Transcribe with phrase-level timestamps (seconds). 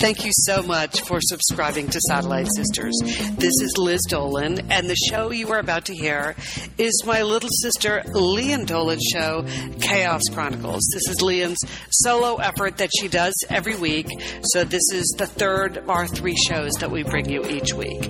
[0.00, 2.96] Thank you so much for subscribing to Satellite Sisters.
[3.32, 6.36] This is Liz Dolan, and the show you are about to hear
[6.78, 9.44] is my little sister Lian Dolan's show,
[9.80, 10.88] Chaos Chronicles.
[10.94, 11.58] This is Lian's
[11.90, 14.06] solo effort that she does every week.
[14.44, 18.04] So this is the third of our three shows that we bring you each week.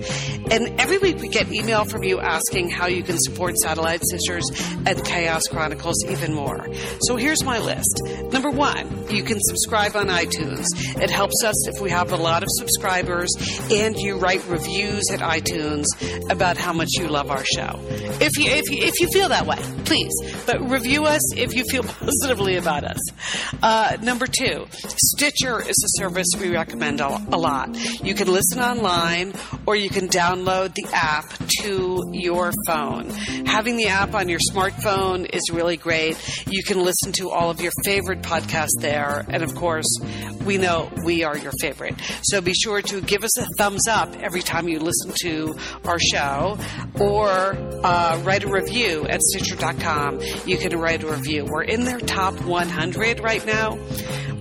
[0.50, 4.44] And every week we get email from you asking how you can support Satellite Sisters
[4.84, 6.68] and Chaos Chronicles even more.
[7.00, 8.02] So here's my list.
[8.30, 10.66] Number one, you can subscribe on iTunes.
[11.00, 13.30] It helps us we have a lot of subscribers
[13.70, 15.86] and you write reviews at iTunes
[16.30, 17.80] about how much you love our show.
[18.20, 20.12] If you if you, if you feel that way, please.
[20.46, 22.98] But review us if you feel positively about us.
[23.62, 27.76] Uh, number two, Stitcher is a service we recommend a, a lot.
[28.02, 29.34] You can listen online
[29.66, 31.24] or you can download the app
[31.60, 33.10] to your phone.
[33.46, 36.16] Having the app on your smartphone is really great.
[36.46, 39.88] You can listen to all of your favorite podcasts there, and of course,
[40.44, 41.67] we know we are your favorite.
[42.22, 45.98] So be sure to give us a thumbs up every time you listen to our
[45.98, 46.58] show
[47.00, 47.28] or
[47.84, 50.20] uh, write a review at Stitcher.com.
[50.46, 51.44] You can write a review.
[51.44, 53.78] We're in their top 100 right now.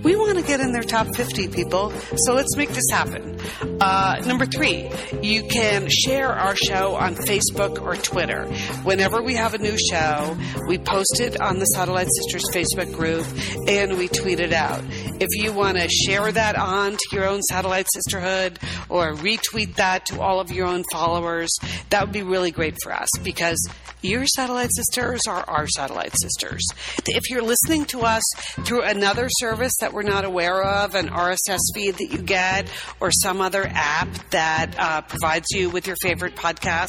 [0.02, 3.38] We want to get in their top 50 people, so let's make this happen.
[3.80, 4.90] Uh, number three,
[5.22, 8.44] you can share our show on Facebook or Twitter.
[8.84, 10.36] Whenever we have a new show,
[10.68, 13.26] we post it on the Satellite Sisters Facebook group
[13.68, 14.82] and we tweet it out.
[15.20, 20.06] If you want to share that on to your own Satellite Sisterhood or retweet that
[20.06, 21.50] to all of your own followers,
[21.90, 23.58] that would be really great for us because
[24.00, 26.64] your satellite sisters are our satellite sisters.
[27.06, 28.22] If you're listening to us
[28.64, 32.68] through another service that we're not aware of, an RSS feed that you get,
[33.00, 36.88] or some other app that uh, provides you with your favorite podcast,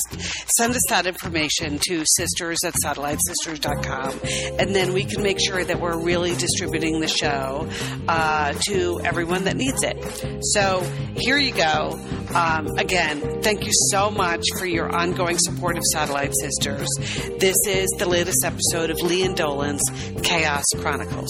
[0.58, 4.20] send us that information to sisters at satellitesisters.com.
[4.60, 7.70] And then we can make sure that we're really distributing the show
[8.08, 10.44] uh, to everyone that needs it.
[10.54, 10.82] So
[11.16, 12.00] here you go.
[12.34, 16.88] Um, again, thank you so much for your ongoing support of Satellite Sisters.
[17.40, 19.84] This is the latest episode of Lian Dolan's
[20.22, 21.30] Chaos Chronicles.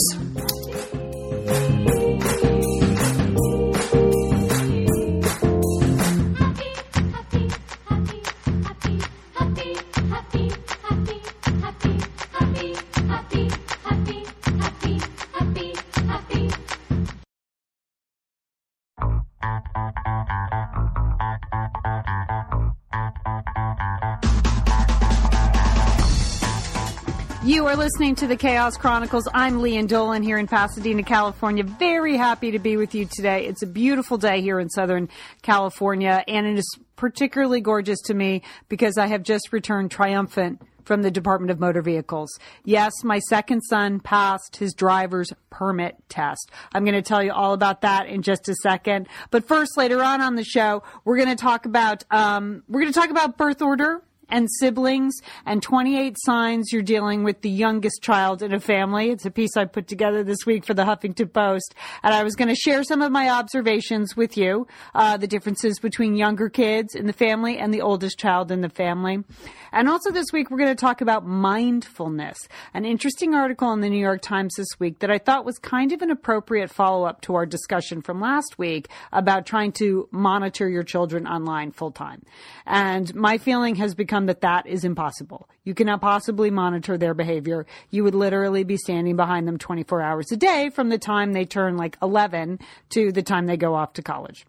[27.80, 29.26] Listening to the Chaos Chronicles.
[29.34, 31.64] I'm Lian Dolan here in Pasadena, California.
[31.64, 33.46] Very happy to be with you today.
[33.46, 35.08] It's a beautiful day here in Southern
[35.44, 41.04] California, and it is particularly gorgeous to me because I have just returned triumphant from
[41.04, 42.38] the Department of Motor Vehicles.
[42.66, 46.52] Yes, my second son passed his driver's permit test.
[46.74, 49.08] I'm going to tell you all about that in just a second.
[49.32, 52.92] But first, later on on the show, we're going to talk about um, we're going
[52.92, 58.02] to talk about birth order and siblings and 28 signs you're dealing with the youngest
[58.02, 59.10] child in a family.
[59.10, 61.76] It's a piece I put together this week for the Huffington Post.
[62.04, 65.80] And I was going to share some of my observations with you, uh, the differences
[65.80, 69.24] between younger kids in the family and the oldest child in the family.
[69.72, 72.38] And also this week, we're going to talk about mindfulness,
[72.74, 75.92] an interesting article in the New York Times this week that I thought was kind
[75.92, 80.70] of an appropriate follow up to our discussion from last week about trying to monitor
[80.70, 82.24] your children online full time.
[82.66, 85.50] And my feeling has become that that is impossible.
[85.64, 87.66] You cannot possibly monitor their behavior.
[87.90, 91.46] You would literally be standing behind them 24 hours a day from the time they
[91.46, 92.60] turn like 11
[92.90, 94.46] to the time they go off to college.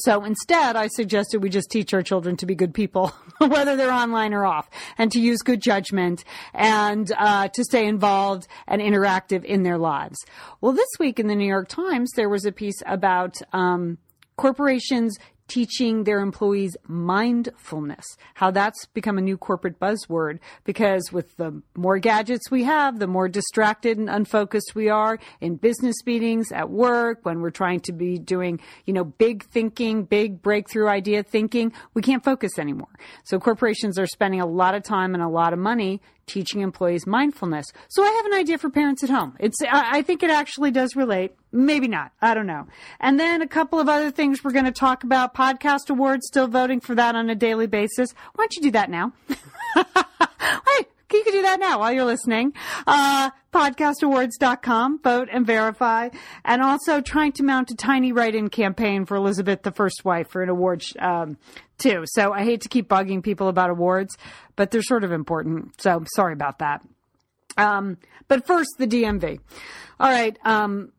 [0.00, 3.08] So instead, I suggested we just teach our children to be good people,
[3.38, 6.24] whether they're online or off, and to use good judgment
[6.54, 10.18] and uh, to stay involved and interactive in their lives.
[10.60, 13.98] Well, this week in the New York Times, there was a piece about um,
[14.36, 15.18] corporations
[15.48, 18.04] teaching their employees mindfulness,
[18.34, 23.06] how that's become a new corporate buzzword because with the more gadgets we have, the
[23.06, 27.92] more distracted and unfocused we are in business meetings, at work, when we're trying to
[27.92, 32.88] be doing, you know, big thinking, big breakthrough idea thinking, we can't focus anymore.
[33.24, 37.06] So corporations are spending a lot of time and a lot of money teaching employees
[37.06, 37.66] mindfulness.
[37.88, 39.36] So I have an idea for parents at home.
[39.40, 41.32] It's, I, I think it actually does relate.
[41.50, 42.12] Maybe not.
[42.20, 42.66] I don't know.
[43.00, 45.34] And then a couple of other things we're going to talk about.
[45.34, 48.12] Podcast awards, still voting for that on a daily basis.
[48.34, 49.12] Why don't you do that now?
[49.28, 52.52] hey, you can do that now while you're listening.
[52.86, 56.08] Uh, podcastawards.com, vote and verify.
[56.44, 60.42] And also trying to mount a tiny write-in campaign for Elizabeth, the first wife, for
[60.42, 61.38] an award, um,
[61.78, 62.04] too.
[62.06, 64.16] So I hate to keep bugging people about awards,
[64.56, 65.80] but they're sort of important.
[65.80, 66.82] So sorry about that.
[67.56, 67.98] Um,
[68.28, 69.40] but first, the DMV.
[69.98, 70.38] All right.
[70.44, 70.92] Um,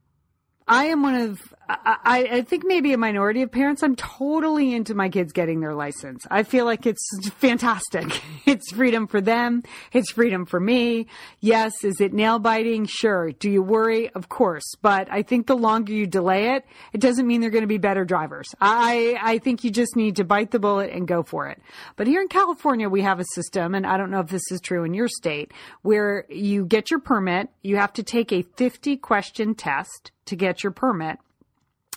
[0.67, 3.83] I am one of I, I, think maybe a minority of parents.
[3.83, 6.25] I'm totally into my kids getting their license.
[6.31, 8.21] I feel like it's fantastic.
[8.45, 9.61] It's freedom for them.
[9.93, 11.05] It's freedom for me.
[11.39, 11.83] Yes.
[11.83, 12.87] Is it nail biting?
[12.87, 13.31] Sure.
[13.31, 14.09] Do you worry?
[14.09, 14.63] Of course.
[14.81, 17.77] But I think the longer you delay it, it doesn't mean they're going to be
[17.77, 18.47] better drivers.
[18.59, 21.61] I, I think you just need to bite the bullet and go for it.
[21.95, 24.61] But here in California, we have a system, and I don't know if this is
[24.61, 25.51] true in your state,
[25.83, 27.49] where you get your permit.
[27.61, 31.19] You have to take a 50 question test to get your permit.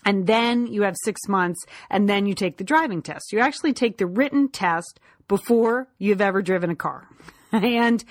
[0.04, 3.32] And then you have six months and then you take the driving test.
[3.32, 7.08] You actually take the written test before you've ever driven a car.
[7.52, 8.04] and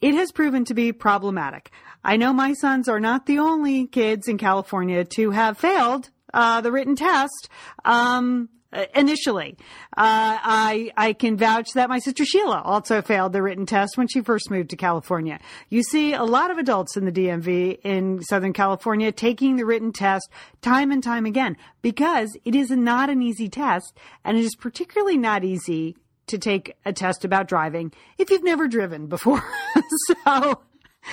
[0.00, 1.70] it has proven to be problematic.
[2.04, 6.60] I know my sons are not the only kids in California to have failed uh,
[6.60, 7.48] the written test.
[7.84, 8.48] Um,
[8.94, 9.56] initially.
[9.96, 14.08] Uh, I, I can vouch that my sister Sheila also failed the written test when
[14.08, 15.40] she first moved to California.
[15.70, 19.92] You see a lot of adults in the DMV in Southern California taking the written
[19.92, 20.28] test
[20.60, 25.16] time and time again because it is not an easy test and it is particularly
[25.16, 29.42] not easy to take a test about driving if you've never driven before.
[30.24, 30.60] so,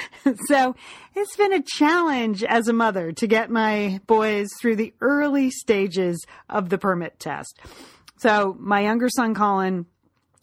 [0.47, 0.75] so
[1.15, 6.23] it's been a challenge as a mother to get my boys through the early stages
[6.49, 7.59] of the permit test.
[8.17, 9.85] So my younger son, Colin,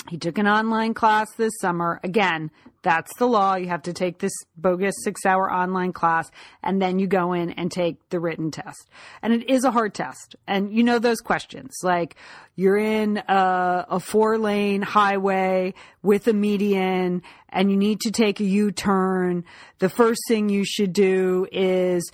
[0.08, 2.00] he took an online class this summer.
[2.02, 2.50] Again,
[2.82, 3.54] that's the law.
[3.54, 6.30] You have to take this bogus six hour online class
[6.62, 8.90] and then you go in and take the written test.
[9.22, 10.36] And it is a hard test.
[10.46, 12.16] And you know those questions like
[12.56, 18.40] you're in a, a four lane highway with a median and you need to take
[18.40, 19.44] a U turn.
[19.78, 22.10] The first thing you should do is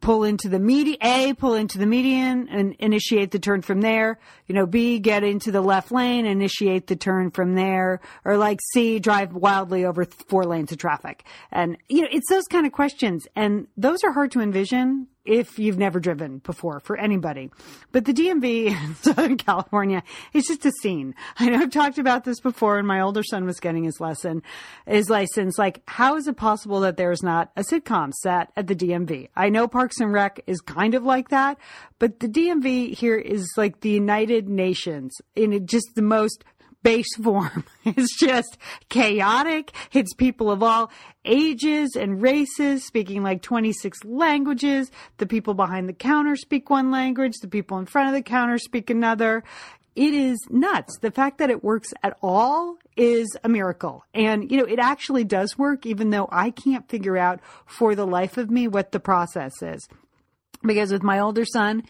[0.00, 4.18] pull into the median, A, pull into the median and initiate the turn from there.
[4.46, 8.00] You know, B, get into the left lane, initiate the turn from there.
[8.24, 11.24] Or like C, drive wildly over four lanes of traffic.
[11.50, 13.26] And, you know, it's those kind of questions.
[13.34, 17.50] And those are hard to envision if you've never driven before for anybody.
[17.92, 21.14] But the DMV in Southern California is just a scene.
[21.38, 24.42] I know I've talked about this before and my older son was getting his lesson,
[24.86, 25.58] his license.
[25.58, 29.28] Like, how is it possible that there's not a sitcom set at the DMV?
[29.34, 31.58] I know Parks and Rec is kind of like that,
[31.98, 36.44] but the DMV here is like the United Nations in just the most
[36.84, 37.64] base form.
[37.86, 38.56] It's just
[38.88, 39.70] chaotic.
[39.92, 40.90] It's people of all
[41.26, 44.90] ages and races speaking like 26 languages.
[45.18, 47.34] The people behind the counter speak one language.
[47.42, 49.44] The people in front of the counter speak another.
[49.94, 50.96] It is nuts.
[50.98, 54.04] The fact that it works at all is a miracle.
[54.14, 58.06] And, you know, it actually does work, even though I can't figure out for the
[58.06, 59.86] life of me what the process is.
[60.62, 61.82] Because with my older son,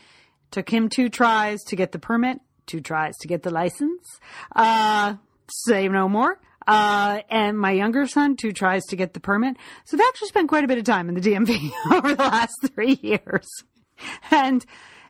[0.50, 4.20] took him two tries to get the permit two tries to get the license.
[4.54, 5.14] Uh,
[5.48, 6.38] say no more.
[6.66, 9.56] Uh, and my younger son, two tries to get the permit.
[9.84, 12.54] So they've actually spent quite a bit of time in the DMV over the last
[12.74, 13.48] three years.
[14.30, 14.64] And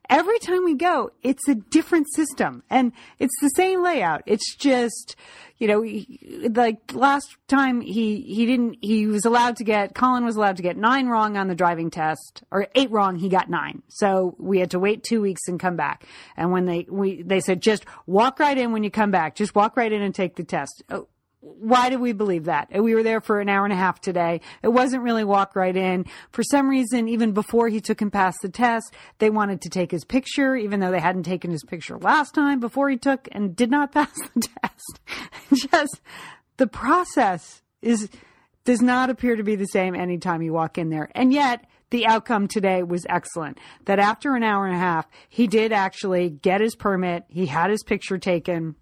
[0.09, 4.23] every time we go, it's a different system and it's the same layout.
[4.27, 5.17] It's just,
[5.59, 10.25] you know, he, like last time he, he didn't, he was allowed to get, Colin
[10.25, 13.17] was allowed to get nine wrong on the driving test or eight wrong.
[13.17, 13.83] He got nine.
[13.89, 16.05] So we had to wait two weeks and come back.
[16.37, 19.37] And when they, we, they said, just walk right in when you come back.
[19.37, 20.83] Just walk right in and take the test.
[20.91, 21.09] Oh,
[21.45, 22.69] why do we believe that?
[22.73, 24.41] We were there for an hour and a half today.
[24.63, 26.07] It wasn't really walk right in.
[26.33, 29.91] For some reason, even before he took and passed the test, they wanted to take
[29.91, 33.55] his picture, even though they hadn't taken his picture last time before he took and
[33.55, 35.01] did not pass the test.
[35.71, 36.01] Just
[36.57, 38.09] the process is,
[38.65, 41.11] does not appear to be the same anytime you walk in there.
[41.15, 43.59] And yet, the outcome today was excellent.
[43.85, 47.25] That after an hour and a half, he did actually get his permit.
[47.29, 48.77] He had his picture taken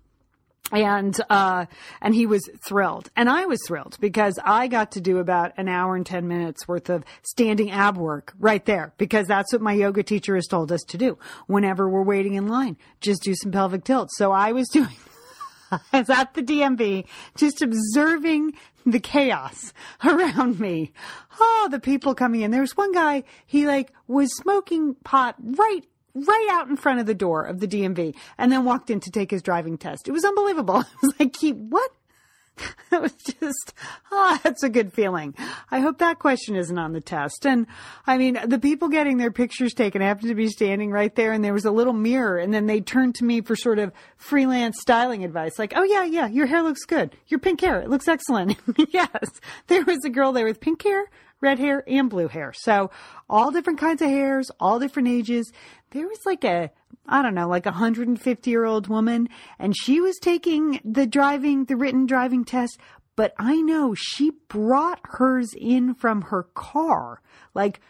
[0.71, 1.67] and uh,
[2.01, 5.69] and he was thrilled, and I was thrilled because I got to do about an
[5.69, 9.73] hour and ten minutes worth of standing ab work right there because that's what my
[9.73, 12.77] yoga teacher has told us to do whenever we're waiting in line.
[13.01, 14.17] Just do some pelvic tilts.
[14.17, 14.89] So I was doing.
[15.93, 18.53] I was at the DMV, just observing
[18.85, 19.73] the chaos
[20.05, 20.93] around me.
[21.41, 22.51] Oh, the people coming in.
[22.51, 27.07] There was one guy, he like was smoking pot right right out in front of
[27.07, 30.09] the door of the DMV and then walked in to take his driving test.
[30.09, 30.77] It was unbelievable.
[30.77, 31.91] I was like, he, what?
[32.93, 33.75] it was just,
[34.11, 35.35] oh, that's a good feeling.
[35.71, 37.47] I hope that question isn't on the test.
[37.47, 37.67] And
[38.07, 41.43] I mean, the people getting their pictures taken happened to be standing right there and
[41.43, 44.79] there was a little mirror and then they turned to me for sort of freelance
[44.81, 45.59] styling advice.
[45.59, 47.17] Like, oh yeah, yeah, your hair looks good.
[47.29, 48.57] Your pink hair, it looks excellent.
[48.91, 49.29] yes.
[49.69, 51.05] There was a girl there with pink hair,
[51.43, 52.55] red hair, and blue hair.
[52.55, 52.91] So
[53.29, 55.53] all different kinds of hairs, all different ages.
[55.91, 56.71] There was like a,
[57.07, 61.67] I don't know, like a 150 year old woman and she was taking the driving,
[61.67, 62.79] the written driving test,
[63.17, 67.21] but I know she brought hers in from her car.
[67.55, 67.81] Like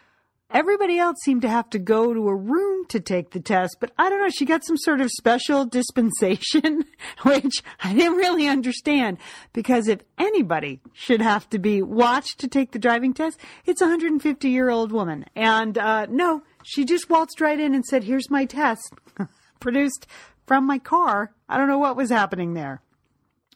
[0.53, 3.91] everybody else seemed to have to go to a room to take the test, but
[3.97, 4.29] I don't know.
[4.29, 6.85] She got some sort of special dispensation,
[7.23, 9.17] which I didn't really understand
[9.51, 13.85] because if anybody should have to be watched to take the driving test, it's a
[13.85, 15.25] 150 year old woman.
[15.35, 18.93] And, uh, no, she just waltzed right in and said, here's my test
[19.59, 20.07] produced
[20.45, 21.33] from my car.
[21.49, 22.81] I don't know what was happening there.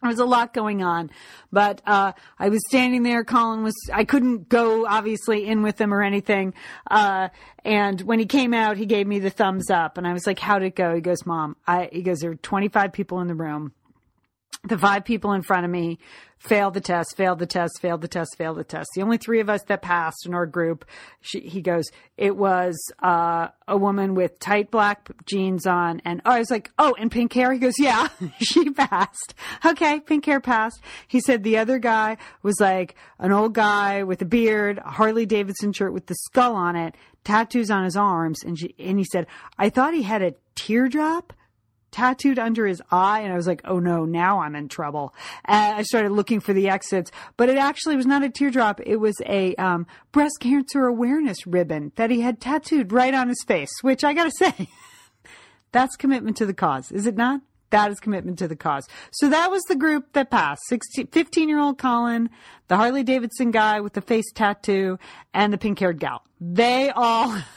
[0.02, 1.10] There was a lot going on,
[1.52, 3.24] but uh, I was standing there.
[3.24, 3.76] Colin was.
[3.92, 6.54] I couldn't go obviously in with him or anything.
[6.90, 7.30] Uh,
[7.66, 10.40] and when he came out, he gave me the thumbs up, and I was like,
[10.40, 13.36] "How'd it go?" He goes, "Mom." I, he goes, "There were 25 people in the
[13.36, 13.74] room
[14.64, 16.00] the five people in front of me
[16.40, 18.90] failed the test, failed the test, failed the test, failed the test.
[18.96, 20.86] The only three of us that passed in our group,
[21.22, 21.86] she, he goes,
[22.16, 26.02] it was uh, a woman with tight black jeans on.
[26.06, 27.52] And oh, I was like, oh, and pink hair?
[27.52, 28.08] He goes, yeah,
[28.40, 29.34] she passed.
[29.66, 30.82] Okay, pink hair passed.
[31.08, 35.26] He said the other guy was like an old guy with a beard, a Harley
[35.26, 38.44] Davidson shirt with the skull on it, tattoos on his arms.
[38.44, 41.34] And, she, and he said, I thought he had a teardrop
[41.92, 45.14] tattooed under his eye and I was like, oh no, now I'm in trouble.
[45.46, 48.80] And I started looking for the exits, but it actually was not a teardrop.
[48.86, 53.44] It was a um, breast cancer awareness ribbon that he had tattooed right on his
[53.48, 54.68] face, which I gotta say,
[55.72, 57.42] that's commitment to the cause, is it not?
[57.70, 58.88] That is commitment to the cause.
[59.12, 60.62] So that was the group that passed.
[60.94, 62.30] 15 year old Colin,
[62.70, 64.98] the Harley Davidson guy with the face tattoo,
[65.34, 66.24] and the pink haired gal.
[66.40, 67.38] They all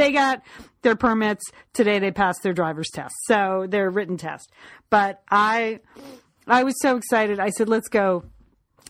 [0.00, 0.42] they got
[0.82, 1.98] their permits today.
[1.98, 4.50] They passed their driver's test, so their written test.
[4.88, 5.80] But I,
[6.46, 7.38] I was so excited.
[7.38, 8.24] I said, "Let's go."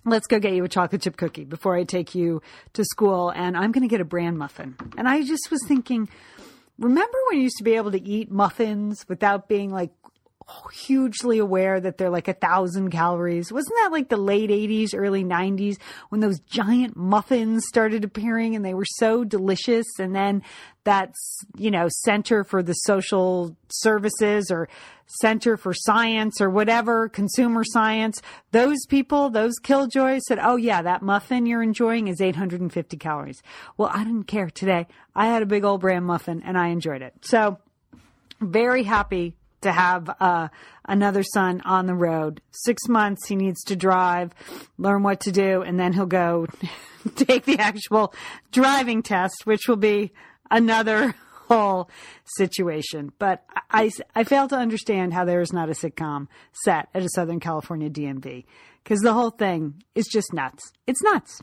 [0.03, 2.41] Let's go get you a chocolate chip cookie before I take you
[2.73, 3.29] to school.
[3.29, 4.75] And I'm going to get a bran muffin.
[4.97, 6.09] And I just was thinking,
[6.79, 9.91] remember when you used to be able to eat muffins without being like
[10.73, 13.53] hugely aware that they're like a thousand calories.
[13.53, 15.79] Wasn't that like the late 80s, early 90s
[16.09, 19.87] when those giant muffins started appearing and they were so delicious?
[19.99, 20.43] And then
[20.85, 24.69] that's, you know, Center for the Social Services or
[25.07, 28.21] Center for Science or whatever, consumer science.
[28.53, 33.43] Those people, those killjoys said, oh yeah, that muffin you're enjoying is 850 calories.
[33.77, 34.87] Well, I didn't care today.
[35.15, 37.15] I had a big old bran muffin and I enjoyed it.
[37.23, 37.59] So
[38.41, 40.49] very happy to have uh,
[40.87, 42.41] another son on the road.
[42.51, 44.33] Six months he needs to drive,
[44.79, 46.47] learn what to do, and then he'll go
[47.17, 48.15] take the actual
[48.53, 50.13] driving test, which will be
[50.51, 51.15] another
[51.49, 51.91] whole
[52.37, 53.13] situation.
[53.19, 56.29] But I, I fail to understand how there is not a sitcom
[56.65, 58.45] set at a Southern California DMV
[58.83, 60.73] because the whole thing is just nuts.
[60.87, 61.43] It's nuts.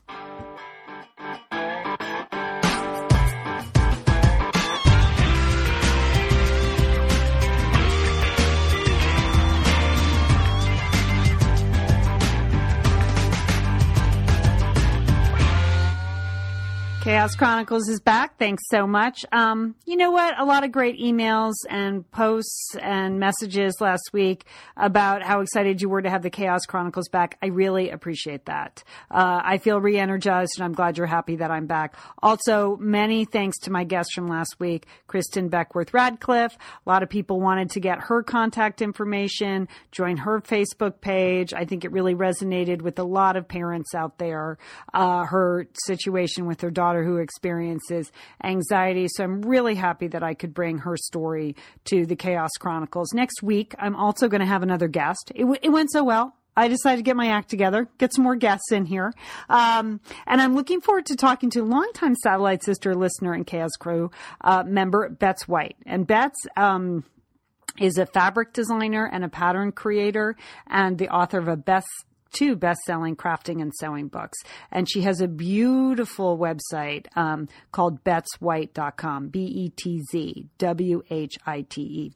[17.07, 18.37] Chaos Chronicles is back.
[18.37, 19.25] Thanks so much.
[19.31, 20.37] Um, you know what?
[20.37, 24.43] A lot of great emails and posts and messages last week
[24.75, 27.37] about how excited you were to have the Chaos Chronicles back.
[27.41, 28.83] I really appreciate that.
[29.09, 31.95] Uh, I feel re-energized and I'm glad you're happy that I'm back.
[32.21, 36.57] Also, many thanks to my guest from last week, Kristen Beckworth Radcliffe.
[36.85, 41.53] A lot of people wanted to get her contact information, join her Facebook page.
[41.53, 44.57] I think it really resonated with a lot of parents out there.
[44.93, 48.11] Uh, her situation with her daughter daughter who experiences
[48.43, 49.07] anxiety.
[49.07, 53.13] So I'm really happy that I could bring her story to the Chaos Chronicles.
[53.13, 55.31] Next week, I'm also going to have another guest.
[55.35, 56.33] It, w- it went so well.
[56.55, 59.13] I decided to get my act together, get some more guests in here.
[59.47, 64.09] Um, and I'm looking forward to talking to longtime Satellite Sister listener and Chaos Crew
[64.41, 65.75] uh, member, Betz White.
[65.85, 67.03] And Bets, um,
[67.79, 70.35] is a fabric designer and a pattern creator
[70.65, 71.87] and the author of a best
[72.31, 74.37] two best-selling crafting and sewing books.
[74.71, 80.47] And she has a beautiful website um, called betzwhite.com b-e-t-z-w-h-i-t-e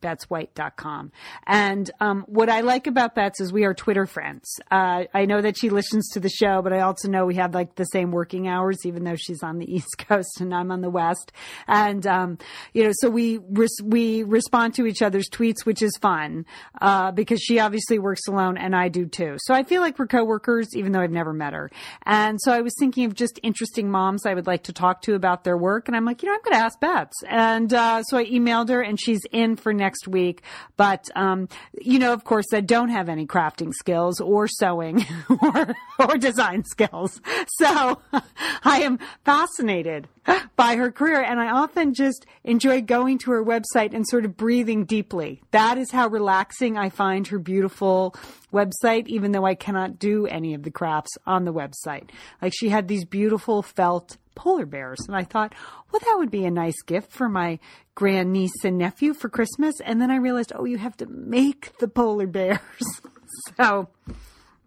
[0.01, 1.11] betzwhite.com
[1.47, 4.59] and um, what i like about betz is we are twitter friends.
[4.69, 7.53] Uh, i know that she listens to the show but i also know we have
[7.53, 10.81] like the same working hours even though she's on the east coast and i'm on
[10.81, 11.31] the west.
[11.67, 12.37] And um,
[12.73, 16.45] you know so we res- we respond to each other's tweets which is fun
[16.81, 19.37] uh, because she obviously works alone and i do too.
[19.39, 21.69] So i feel like for coworkers, even though I've never met her.
[22.07, 25.13] And so I was thinking of just interesting moms I would like to talk to
[25.13, 25.87] about their work.
[25.87, 27.15] And I'm like, you know, I'm going to ask Betz.
[27.29, 30.41] And uh, so I emailed her, and she's in for next week.
[30.75, 35.75] But um, you know, of course, I don't have any crafting skills or sewing or
[35.99, 37.21] or design skills.
[37.59, 38.01] So
[38.63, 40.07] I am fascinated
[40.55, 41.21] by her career.
[41.21, 45.41] And I often just enjoy going to her website and sort of breathing deeply.
[45.51, 48.15] That is how relaxing I find her beautiful
[48.51, 52.09] website, even though I cannot do any of the crafts on the website.
[52.41, 54.99] Like she had these beautiful felt polar bears.
[55.07, 55.53] And I thought,
[55.91, 57.59] well, that would be a nice gift for my
[57.95, 59.75] grandniece and nephew for Christmas.
[59.83, 62.59] And then I realized, oh, you have to make the polar bears.
[63.57, 63.89] so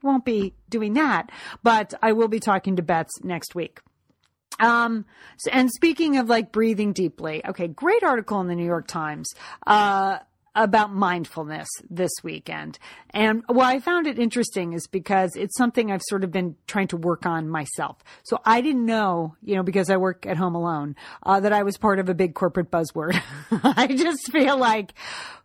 [0.02, 1.30] won't be doing that,
[1.62, 3.80] but I will be talking to Betz next week.
[4.60, 5.04] Um,
[5.50, 9.28] and speaking of like breathing deeply, okay, great article in the New York Times.
[9.66, 10.18] Uh,
[10.54, 12.78] about mindfulness this weekend.
[13.10, 16.88] And why I found it interesting is because it's something I've sort of been trying
[16.88, 17.98] to work on myself.
[18.22, 20.94] So I didn't know, you know, because I work at home alone,
[21.24, 23.20] uh, that I was part of a big corporate buzzword.
[23.50, 24.94] I just feel like,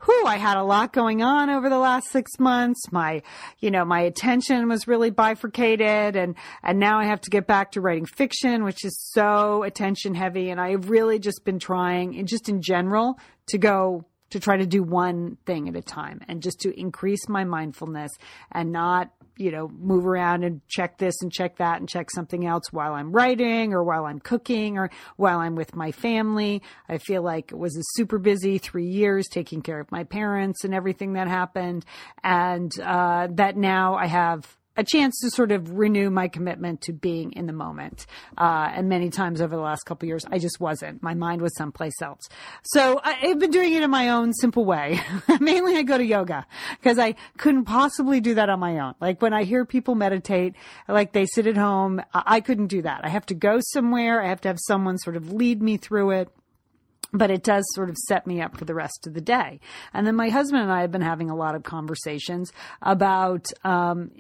[0.05, 2.91] whew, I had a lot going on over the last six months.
[2.91, 3.23] My,
[3.59, 7.71] you know, my attention was really bifurcated and, and now I have to get back
[7.71, 10.51] to writing fiction, which is so attention heavy.
[10.51, 14.65] And I've really just been trying, and just in general, to go to try to
[14.65, 18.11] do one thing at a time and just to increase my mindfulness
[18.51, 22.45] and not, you know, move around and check this and check that and check something
[22.45, 26.61] else while I'm writing or while I'm cooking or while I'm with my family.
[26.87, 30.63] I feel like it was a super busy three years taking care of my parents
[30.63, 31.85] and everything that happened.
[32.23, 36.93] And, uh, that now I have a chance to sort of renew my commitment to
[36.93, 38.05] being in the moment.
[38.37, 41.03] Uh, and many times over the last couple years, I just wasn't.
[41.03, 42.29] My mind was someplace else.
[42.63, 45.01] So I've been doing it in my own simple way.
[45.41, 46.47] Mainly I go to yoga
[46.79, 48.95] because I couldn't possibly do that on my own.
[49.01, 50.55] Like when I hear people meditate,
[50.87, 53.01] like they sit at home, I couldn't do that.
[53.03, 54.23] I have to go somewhere.
[54.23, 56.29] I have to have someone sort of lead me through it
[57.13, 59.59] but it does sort of set me up for the rest of the day.
[59.93, 64.11] And then my husband and I have been having a lot of conversations about, um,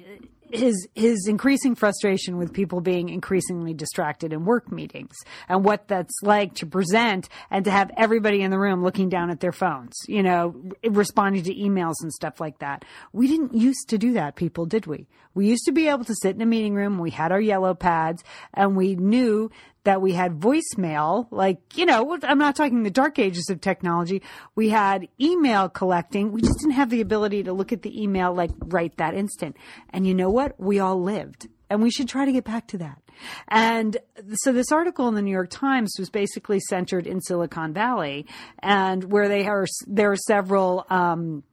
[0.51, 5.15] his his increasing frustration with people being increasingly distracted in work meetings
[5.47, 9.29] and what that's like to present and to have everybody in the room looking down
[9.29, 12.85] at their phones, you know, responding to emails and stuff like that.
[13.13, 15.07] We didn't used to do that, people, did we?
[15.33, 17.73] We used to be able to sit in a meeting room, we had our yellow
[17.73, 19.51] pads, and we knew
[19.83, 24.21] that we had voicemail, like, you know, I'm not talking the dark ages of technology.
[24.55, 26.31] We had email collecting.
[26.31, 29.55] We just didn't have the ability to look at the email like right that instant.
[29.91, 30.59] And you know what?
[30.59, 31.47] We all lived.
[31.69, 33.01] And we should try to get back to that.
[33.47, 33.97] And
[34.33, 38.25] so this article in the New York Times was basically centered in Silicon Valley
[38.59, 41.43] and where they are, there are several, um,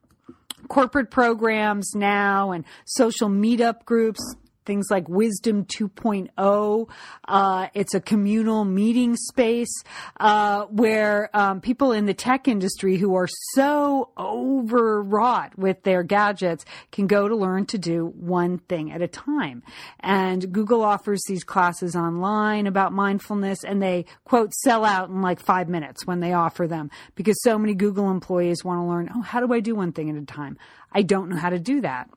[0.68, 4.20] corporate programs now and social meetup groups
[4.66, 6.90] things like Wisdom 2.0.
[7.26, 9.72] Uh, it's a communal meeting space
[10.20, 16.64] uh, where um, people in the tech industry who are so overwrought with their gadgets
[16.92, 19.62] can go to learn to do one thing at a time.
[20.00, 25.40] And Google offers these classes online about mindfulness, and they quote sell out in like
[25.40, 29.10] five minutes when they offer them because so many Google employees want to learn.
[29.14, 30.58] Oh, how do I do one thing at a time?
[30.92, 32.10] I don't know how to do that.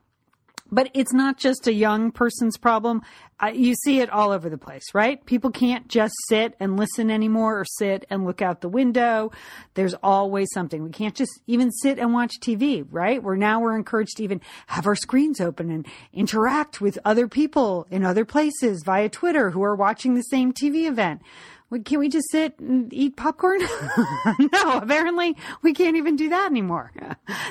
[0.72, 3.02] But it's not just a young person's problem.
[3.52, 5.24] You see it all over the place, right?
[5.24, 9.32] People can't just sit and listen anymore or sit and look out the window.
[9.74, 10.82] There's always something.
[10.82, 13.22] We can't just even sit and watch TV, right?
[13.22, 17.86] We're now we're encouraged to even have our screens open and interact with other people
[17.90, 21.22] in other places via Twitter who are watching the same TV event
[21.84, 23.60] can we just sit and eat popcorn?
[24.38, 26.92] no, apparently we can't even do that anymore.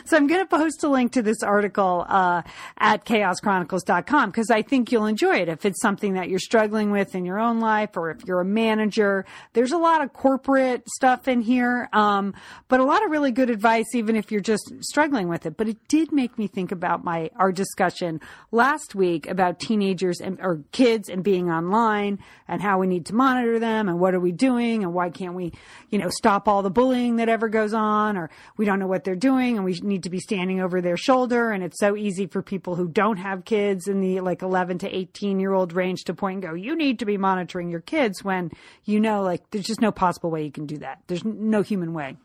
[0.06, 2.42] so I'm going to post a link to this article uh,
[2.78, 7.16] at chaoschronicles.com because I think you'll enjoy it if it's something that you're struggling with
[7.16, 9.26] in your own life or if you're a manager.
[9.54, 12.34] There's a lot of corporate stuff in here, um,
[12.68, 15.56] but a lot of really good advice even if you're just struggling with it.
[15.56, 18.20] But it did make me think about my our discussion
[18.52, 23.16] last week about teenagers and or kids and being online and how we need to
[23.16, 25.54] monitor them and what what are we doing and why can't we,
[25.92, 29.04] you know, stop all the bullying that ever goes on or we don't know what
[29.04, 31.52] they're doing and we need to be standing over their shoulder.
[31.52, 34.90] And it's so easy for people who don't have kids in the like 11 to
[34.90, 38.24] 18 year old range to point and go, you need to be monitoring your kids
[38.24, 38.50] when
[38.84, 41.04] you know, like, there's just no possible way you can do that.
[41.06, 42.18] There's no human way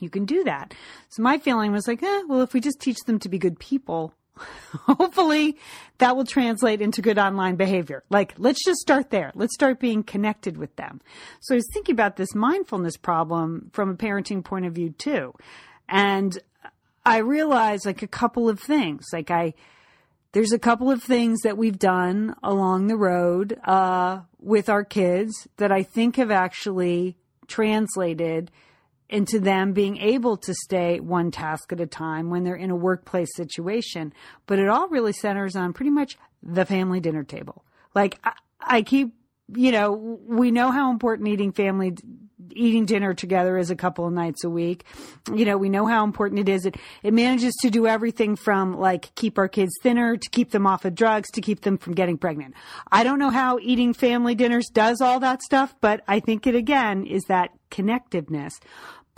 [0.00, 0.74] you can do that.
[1.08, 3.58] So my feeling was like, eh, well, if we just teach them to be good
[3.58, 4.12] people,
[4.86, 5.56] hopefully
[5.98, 8.04] that will translate into good online behavior.
[8.10, 9.32] Like, let's just start there.
[9.34, 11.00] Let's start being connected with them.
[11.40, 15.34] So I was thinking about this mindfulness problem from a parenting point of view too.
[15.88, 16.38] And
[17.04, 19.06] I realized like a couple of things.
[19.12, 19.54] Like I,
[20.32, 25.48] there's a couple of things that we've done along the road uh, with our kids
[25.56, 28.50] that I think have actually translated
[29.08, 32.76] into them being able to stay one task at a time when they're in a
[32.76, 34.12] workplace situation.
[34.46, 37.64] But it all really centers on pretty much the family dinner table.
[37.94, 39.14] Like I, I keep,
[39.54, 41.94] you know, we know how important eating family
[42.52, 44.84] eating dinner together is a couple of nights a week.
[45.32, 46.66] You know, we know how important it is.
[46.66, 50.66] It, it manages to do everything from like keep our kids thinner to keep them
[50.66, 52.54] off of drugs to keep them from getting pregnant.
[52.90, 56.54] I don't know how eating family dinners does all that stuff, but I think it
[56.54, 58.52] again is that connectiveness.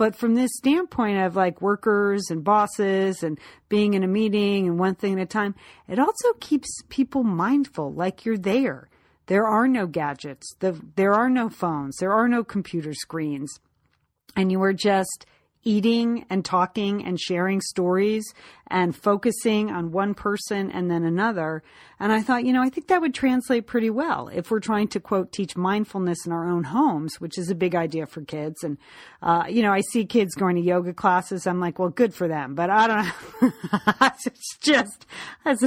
[0.00, 4.78] But from this standpoint of like workers and bosses and being in a meeting and
[4.78, 5.54] one thing at a time,
[5.86, 8.88] it also keeps people mindful, like you're there.
[9.26, 10.54] There are no gadgets.
[10.60, 11.98] The, there are no phones.
[11.98, 13.52] There are no computer screens.
[14.34, 15.26] And you are just
[15.64, 18.32] eating and talking and sharing stories
[18.68, 21.62] and focusing on one person and then another.
[21.98, 24.88] And I thought, you know, I think that would translate pretty well if we're trying
[24.88, 28.62] to quote teach mindfulness in our own homes, which is a big idea for kids.
[28.62, 28.78] And,
[29.22, 31.46] uh, you know, I see kids going to yoga classes.
[31.46, 33.04] I'm like, well, good for them, but I don't
[33.42, 33.52] know.
[34.26, 35.06] it's just,
[35.44, 35.64] that's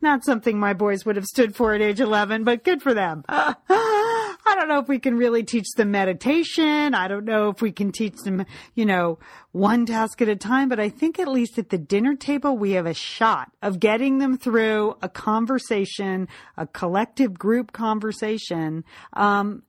[0.00, 3.24] not something my boys would have stood for at age 11, but good for them.
[4.46, 6.94] I don't know if we can really teach them meditation.
[6.94, 9.18] I don't know if we can teach them, you know,
[9.52, 12.72] one task at a time, but I think at least at the dinner table, we
[12.72, 19.62] have a shot of getting them through a conversation, a collective group conversation, um,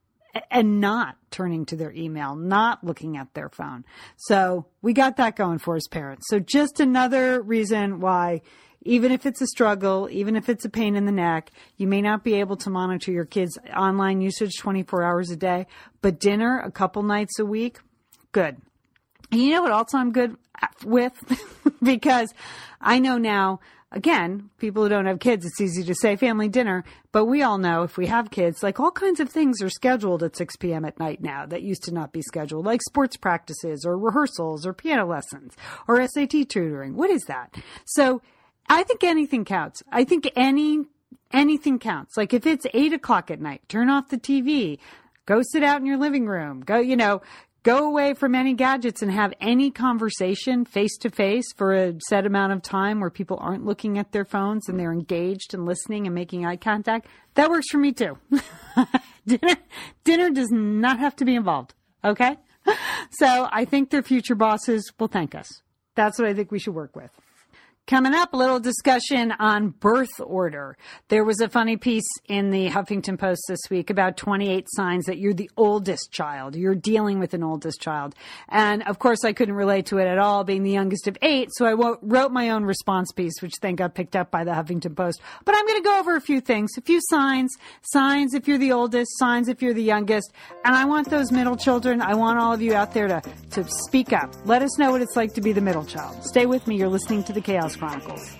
[0.50, 3.84] and not turning to their email, not looking at their phone.
[4.16, 6.26] So we got that going for us parents.
[6.28, 8.42] So just another reason why
[8.86, 12.00] even if it's a struggle, even if it's a pain in the neck, you may
[12.00, 15.66] not be able to monitor your kids' online usage 24 hours a day,
[16.00, 17.78] but dinner a couple nights a week,
[18.32, 18.56] good.
[19.32, 20.36] And you know what else I'm good
[20.84, 21.12] with?
[21.82, 22.32] because
[22.80, 23.58] I know now,
[23.90, 27.58] again, people who don't have kids, it's easy to say family dinner, but we all
[27.58, 30.84] know if we have kids, like all kinds of things are scheduled at 6 p.m.
[30.84, 34.72] at night now that used to not be scheduled, like sports practices or rehearsals or
[34.72, 35.56] piano lessons
[35.88, 36.94] or SAT tutoring.
[36.94, 37.52] What is that?
[37.84, 38.22] So
[38.68, 39.82] I think anything counts.
[39.90, 40.84] I think any
[41.32, 42.16] anything counts.
[42.16, 44.78] Like if it's eight o'clock at night, turn off the TV,
[45.26, 47.22] go sit out in your living room, go, you know,
[47.62, 52.24] go away from any gadgets and have any conversation face to face for a set
[52.24, 56.06] amount of time where people aren't looking at their phones and they're engaged and listening
[56.06, 57.08] and making eye contact.
[57.34, 58.18] That works for me too.
[59.26, 59.56] dinner,
[60.04, 61.74] dinner does not have to be involved.
[62.04, 62.36] Okay.
[63.12, 65.62] So I think their future bosses will thank us.
[65.94, 67.10] That's what I think we should work with.
[67.86, 70.76] Coming up, a little discussion on birth order.
[71.06, 75.18] There was a funny piece in the Huffington Post this week about 28 signs that
[75.18, 76.56] you're the oldest child.
[76.56, 78.16] You're dealing with an oldest child.
[78.48, 81.50] And of course, I couldn't relate to it at all, being the youngest of eight.
[81.52, 84.96] So I wrote my own response piece, which then got picked up by the Huffington
[84.96, 85.22] Post.
[85.44, 88.58] But I'm going to go over a few things, a few signs, signs if you're
[88.58, 90.32] the oldest, signs if you're the youngest.
[90.64, 92.02] And I want those middle children.
[92.02, 94.34] I want all of you out there to, to speak up.
[94.44, 96.24] Let us know what it's like to be the middle child.
[96.24, 96.76] Stay with me.
[96.76, 98.34] You're listening to the Chaos Chronicles.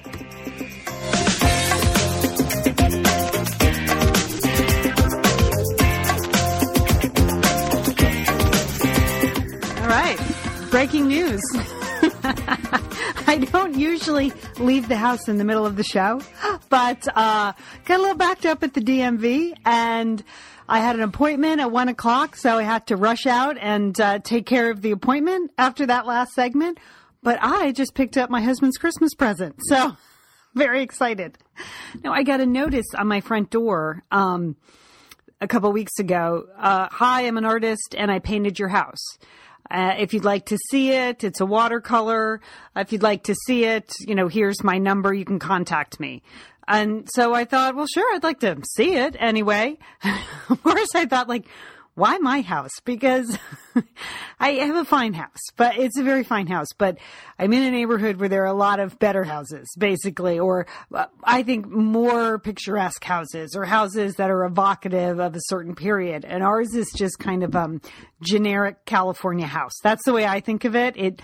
[9.80, 10.18] All right,
[10.70, 11.42] breaking news.
[13.28, 16.20] I don't usually leave the house in the middle of the show,
[16.70, 17.52] but uh,
[17.84, 20.22] got a little backed up at the DMV and.
[20.68, 24.18] I had an appointment at one o'clock, so I had to rush out and uh,
[24.18, 26.78] take care of the appointment after that last segment.
[27.26, 29.56] But I just picked up my husband's Christmas present.
[29.64, 29.96] So
[30.54, 31.36] very excited.
[32.04, 34.54] Now I got a notice on my front door um,
[35.40, 36.44] a couple weeks ago.
[36.56, 39.18] Uh, Hi, I'm an artist and I painted your house.
[39.68, 42.40] Uh, if you'd like to see it, it's a watercolor.
[42.76, 45.12] If you'd like to see it, you know, here's my number.
[45.12, 46.22] You can contact me.
[46.68, 49.78] And so I thought, well, sure, I'd like to see it anyway.
[50.48, 51.46] of course, I thought, like,
[51.96, 52.78] why my house?
[52.84, 53.38] Because
[54.40, 56.98] I have a fine house, but it's a very fine house, but
[57.38, 61.06] I'm in a neighborhood where there are a lot of better houses, basically, or uh,
[61.24, 66.26] I think more picturesque houses or houses that are evocative of a certain period.
[66.26, 67.80] And ours is just kind of, um,
[68.20, 69.72] generic California house.
[69.82, 70.96] That's the way I think of it.
[70.98, 71.22] It,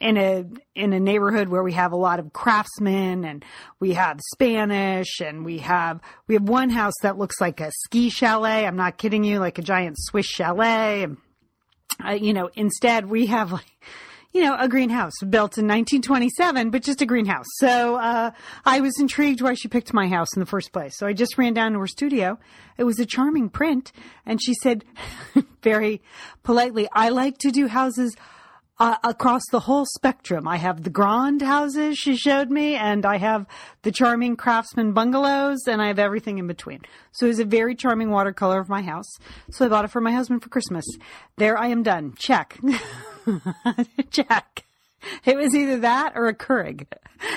[0.00, 3.44] in a in a neighborhood where we have a lot of craftsmen and
[3.78, 8.10] we have Spanish and we have we have one house that looks like a ski
[8.10, 8.66] chalet.
[8.66, 11.06] I'm not kidding you, like a giant Swiss chalet.
[12.04, 13.70] Uh, you know, instead we have like
[14.34, 17.46] you know, a greenhouse built in 1927, but just a greenhouse.
[17.58, 18.32] So, uh,
[18.64, 20.98] I was intrigued why she picked my house in the first place.
[20.98, 22.36] So I just ran down to her studio.
[22.76, 23.92] It was a charming print.
[24.26, 24.84] And she said
[25.62, 26.02] very
[26.42, 28.16] politely, I like to do houses
[28.78, 30.48] uh, across the whole spectrum.
[30.48, 33.46] I have the grand houses she showed me, and I have
[33.82, 36.80] the charming craftsman bungalows, and I have everything in between.
[37.12, 39.10] So it's a very charming watercolor of my house.
[39.50, 40.84] So I bought it for my husband for Christmas.
[41.36, 42.14] There I am done.
[42.18, 42.58] Check.
[44.10, 44.64] Check.
[45.24, 46.86] It was either that or a Keurig.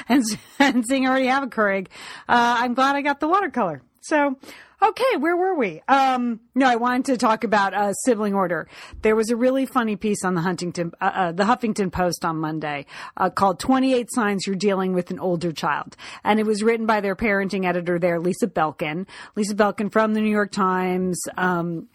[0.09, 0.23] And,
[0.59, 1.87] and seeing I already have a Keurig,
[2.27, 3.81] uh, I'm glad I got the watercolor.
[4.07, 4.37] So,
[4.81, 5.81] okay, where were we?
[5.89, 8.69] Um, no, I wanted to talk about uh, sibling order.
[9.01, 12.37] There was a really funny piece on the Huntington, uh, uh, the Huffington Post on
[12.37, 12.85] Monday
[13.17, 17.01] uh, called "28 Signs You're Dealing with an Older Child," and it was written by
[17.01, 19.07] their parenting editor there, Lisa Belkin.
[19.35, 21.21] Lisa Belkin from the New York Times.
[21.35, 21.89] Um,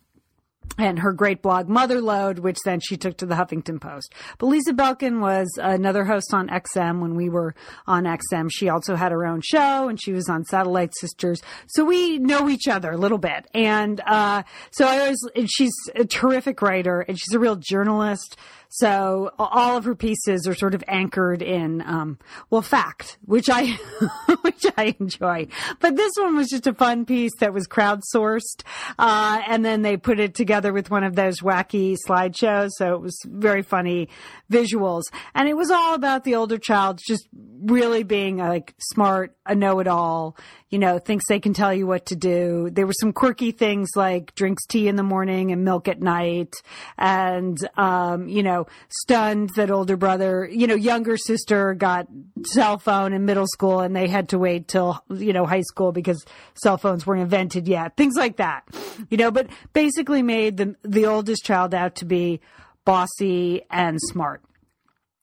[0.78, 4.14] and her great blog Motherlode, which then she took to the Huffington Post.
[4.38, 7.54] But Lisa Belkin was another host on XM when we were
[7.86, 8.48] on XM.
[8.50, 11.40] She also had her own show and she was on Satellite Sisters.
[11.66, 13.46] So we know each other a little bit.
[13.54, 18.36] And, uh, so I always, she's a terrific writer and she's a real journalist.
[18.74, 23.66] So all of her pieces are sort of anchored in, um, well, fact, which I,
[24.40, 25.48] which I enjoy.
[25.78, 28.62] But this one was just a fun piece that was crowdsourced.
[28.98, 32.70] Uh, and then they put it together with one of those wacky slideshows.
[32.78, 34.08] So it was very funny
[34.50, 35.02] visuals.
[35.34, 37.28] And it was all about the older child just
[37.62, 40.36] really being like smart, a know-it-all,
[40.70, 42.70] you know, thinks they can tell you what to do.
[42.70, 46.54] There were some quirky things like drinks tea in the morning and milk at night
[46.98, 52.06] and, um, you know, stunned that older brother, you know, younger sister got
[52.44, 55.92] cell phone in middle school and they had to wait till, you know, high school
[55.92, 57.96] because cell phones weren't invented yet.
[57.96, 58.64] Things like that,
[59.10, 62.40] you know, but basically made the, the oldest child out to be
[62.84, 64.42] bossy and smart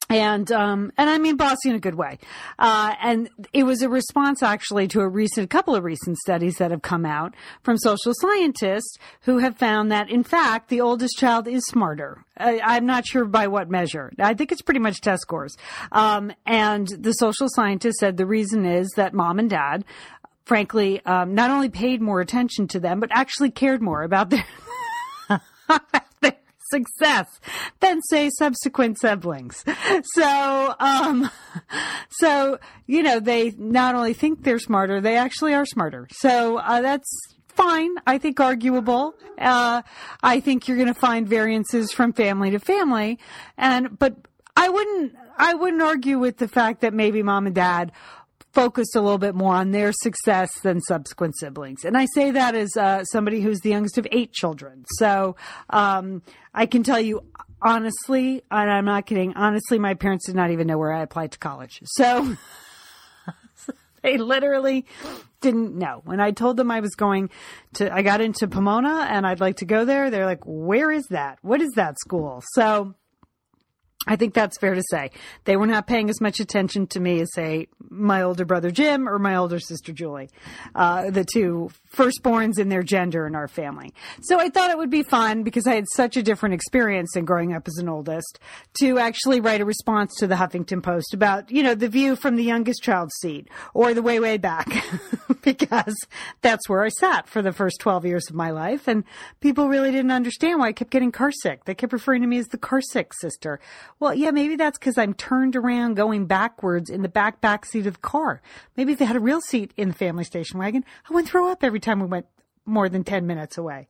[0.10, 2.18] and um, and I mean bossy in a good way.
[2.58, 6.72] Uh, and it was a response actually to a recent couple of recent studies that
[6.72, 11.48] have come out from social scientists who have found that in fact the oldest child
[11.48, 12.24] is smarter.
[12.38, 14.12] I, am not sure by what measure.
[14.18, 15.56] I think it's pretty much test scores.
[15.92, 19.84] Um, and the social scientists said the reason is that mom and dad,
[20.46, 24.46] frankly, um, not only paid more attention to them but actually cared more about their
[26.70, 27.40] success
[27.80, 29.64] than say subsequent siblings.
[30.14, 31.30] So, um,
[32.10, 36.08] so, you know, they not only think they're smarter, they actually are smarter.
[36.12, 37.10] So, uh, that's
[37.48, 37.92] fine.
[38.08, 39.16] I think arguable.
[39.38, 39.82] Uh,
[40.24, 43.20] I think you're going to find variances from family to family.
[43.58, 44.16] And, but
[44.56, 47.92] I wouldn't, I wouldn't argue with the fact that maybe mom and dad
[48.60, 51.86] focused a little bit more on their success than subsequent siblings.
[51.86, 54.84] And I say that as uh, somebody who's the youngest of eight children.
[54.98, 55.38] So
[55.70, 56.22] um,
[56.54, 57.22] I can tell you
[57.62, 61.32] honestly, and I'm not kidding, honestly, my parents did not even know where I applied
[61.34, 61.80] to college.
[61.86, 62.36] So.
[64.02, 64.86] they literally
[65.42, 66.02] didn't know.
[66.06, 67.30] When I told them I was going
[67.76, 70.10] to, I got into Pomona and I'd like to go there.
[70.10, 71.38] They're like, where is that?
[71.42, 72.42] What is that school?
[72.54, 72.96] So
[74.10, 75.12] I think that's fair to say.
[75.46, 79.08] They were not paying as much attention to me as, say, my older brother Jim
[79.08, 80.32] or my older sister Julie,
[80.74, 83.94] uh, the two firstborns in their gender in our family.
[84.22, 87.26] So I thought it would be fun because I had such a different experience in
[87.26, 88.40] growing up as an oldest
[88.80, 92.36] to actually write a response to the Huffington Post about, you know, the view from
[92.36, 94.68] the youngest child's seat or the way, way back
[95.42, 95.96] because
[96.42, 98.88] that's where I sat for the first 12 years of my life.
[98.88, 99.04] And
[99.40, 101.66] people really didn't understand why I kept getting car sick.
[101.66, 103.60] They kept referring to me as the car sick sister.
[104.00, 107.88] Well, yeah, maybe that's because I'm turned around going backwards in the back back seat
[107.88, 108.42] of the car.
[108.78, 111.52] Maybe if they had a real seat in the family station wagon, I wouldn't throw
[111.52, 112.26] up every time we went
[112.70, 113.88] more than 10 minutes away.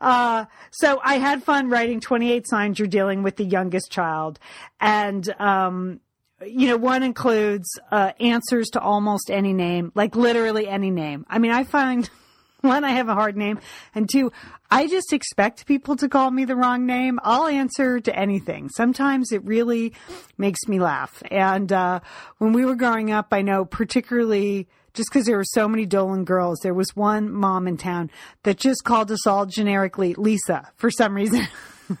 [0.00, 4.38] Uh, so I had fun writing 28 signs you're dealing with the youngest child.
[4.80, 6.00] And, um,
[6.44, 11.24] you know, one includes uh, answers to almost any name, like literally any name.
[11.28, 12.08] I mean, I find
[12.62, 13.60] one, I have a hard name,
[13.94, 14.32] and two,
[14.70, 17.20] I just expect people to call me the wrong name.
[17.22, 18.70] I'll answer to anything.
[18.70, 19.92] Sometimes it really
[20.38, 21.22] makes me laugh.
[21.30, 22.00] And uh,
[22.38, 26.24] when we were growing up, I know particularly just because there were so many Dolan
[26.24, 28.10] girls, there was one mom in town
[28.42, 31.46] that just called us all generically Lisa for some reason.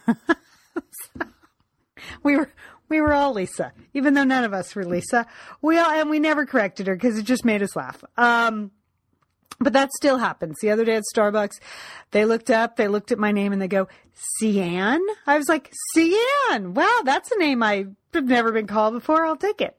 [2.22, 2.50] we were
[2.88, 5.26] we were all Lisa, even though none of us were Lisa.
[5.62, 8.04] We all and we never corrected her because it just made us laugh.
[8.16, 8.70] Um,
[9.62, 10.58] but that still happens.
[10.60, 11.60] The other day at Starbucks,
[12.10, 13.88] they looked up, they looked at my name and they go,
[14.38, 15.00] Cian?
[15.26, 16.74] I was like, Cian!
[16.74, 19.24] Wow, that's a name I've never been called before.
[19.24, 19.76] I'll take it.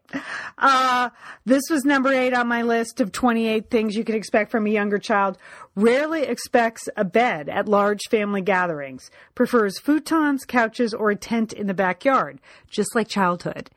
[0.57, 1.09] Uh,
[1.45, 4.71] this was number eight on my list of 28 things you can expect from a
[4.71, 5.37] younger child.
[5.75, 9.11] Rarely expects a bed at large family gatherings.
[9.35, 12.39] Prefers futons, couches, or a tent in the backyard.
[12.69, 13.69] Just like childhood.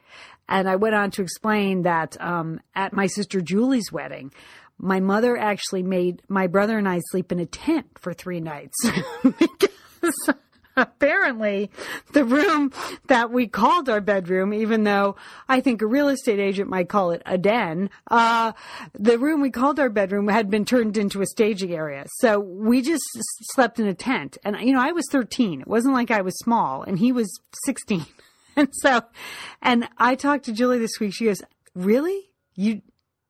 [0.48, 4.32] And I went on to explain that um, at my sister Julie's wedding,
[4.78, 8.76] my mother actually made my brother and I sleep in a tent for three nights
[9.22, 10.34] because
[10.76, 11.70] apparently
[12.12, 12.72] the room
[13.08, 15.16] that we called our bedroom, even though
[15.48, 18.52] I think a real estate agent might call it a den, uh,
[18.92, 22.04] the room we called our bedroom had been turned into a staging area.
[22.18, 23.04] So we just
[23.54, 24.36] slept in a tent.
[24.44, 25.62] And, you know, I was 13.
[25.62, 28.04] It wasn't like I was small and he was 16.
[28.56, 29.02] and so,
[29.62, 31.14] and I talked to Julie this week.
[31.14, 31.42] She goes,
[31.74, 32.30] really?
[32.54, 32.82] You,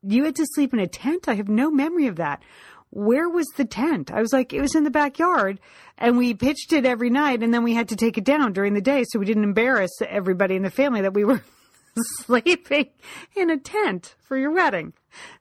[0.07, 1.29] you had to sleep in a tent?
[1.29, 2.43] I have no memory of that
[2.91, 4.11] where was the tent?
[4.11, 5.61] I was like, it was in the backyard
[5.99, 8.75] and we pitched it every night and then we had to take it down during
[8.75, 11.43] the day so we didn't embarrass everybody in the family that we were
[12.25, 12.89] sleeping
[13.35, 14.93] in a tent for your wedding.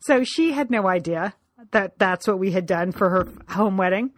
[0.01, 1.34] So she had no idea
[1.71, 4.12] that that's what we had done for her home wedding.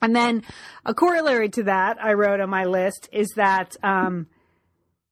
[0.00, 0.42] And then
[0.84, 4.26] a corollary to that I wrote on my list is that, um,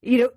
[0.03, 0.31] you know,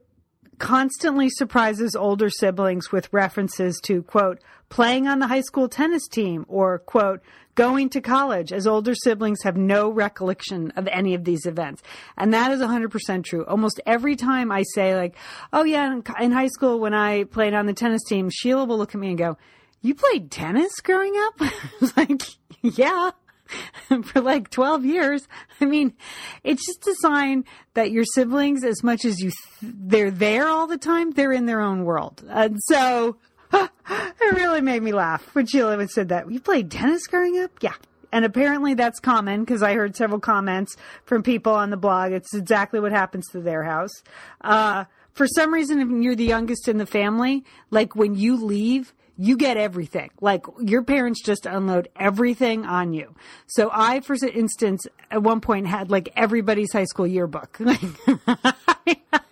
[0.63, 6.45] constantly surprises older siblings with references to, quote, playing on the high school tennis team
[6.47, 7.19] or, quote,
[7.56, 11.84] going to college, as older siblings have no recollection of any of these events.
[12.17, 13.43] And that is 100% true.
[13.45, 15.17] Almost every time I say, like,
[15.52, 18.95] oh, yeah, in high school when I played on the tennis team, Sheila will look
[18.95, 19.38] at me and go,
[19.82, 21.41] you played tennis growing up?
[21.97, 22.21] like,
[22.62, 23.12] yeah.
[24.06, 25.28] for like 12 years.
[25.62, 25.94] I mean,
[26.44, 30.68] it's just a sign that your siblings, as much as you, th- they're there all
[30.68, 32.24] the time, they're in their own world.
[32.30, 33.18] And so
[33.54, 36.32] it really made me laugh when Sheila said that.
[36.32, 37.52] You played tennis growing up?
[37.62, 37.74] Yeah.
[38.12, 42.12] And apparently that's common because I heard several comments from people on the blog.
[42.12, 44.04] It's exactly what happens to their house.
[44.42, 48.94] Uh, for some reason, if you're the youngest in the family, like when you leave,
[49.17, 50.10] you get everything.
[50.21, 53.15] Like your parents just unload everything on you.
[53.47, 57.60] So I, for instance, at one point had like everybody's high school yearbook.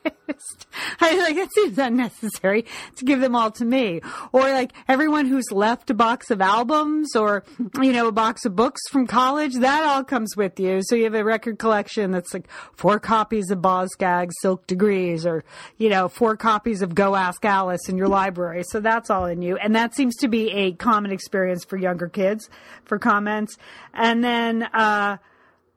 [1.02, 4.02] I like that seems unnecessary to give them all to me.
[4.32, 7.44] Or like everyone who's left a box of albums or
[7.82, 10.82] you know a box of books from college, that all comes with you.
[10.84, 15.26] So you have a record collection that's like four copies of Boz Scaggs Silk Degrees
[15.26, 15.44] or
[15.78, 18.64] you know four copies of Go Ask Alice in your library.
[18.64, 19.58] So that's all in you.
[19.58, 22.50] And that seems to be a common experience for younger kids
[22.86, 23.58] for comments.
[23.94, 25.18] And then uh